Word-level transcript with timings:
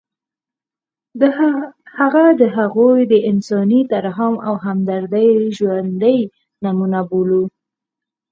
هغه 1.97 2.25
د 2.39 2.41
هغوی 2.57 2.99
د 3.11 3.13
انساني 3.31 3.81
ترحم 3.91 4.33
او 4.47 4.53
همدردۍ 4.65 5.29
ژوندۍ 5.57 6.19
نمونه 6.63 6.99
بولو. 7.09 7.43